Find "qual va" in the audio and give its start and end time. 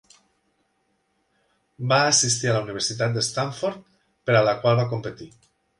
4.65-4.93